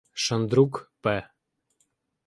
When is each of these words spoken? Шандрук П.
Шандрук 0.23 0.91
П. 1.03 1.29